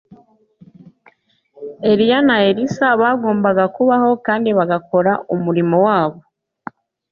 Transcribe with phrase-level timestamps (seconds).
[1.89, 6.19] Eliya na Elisa bagombaga kubaho kandi bagakora umurimo wabo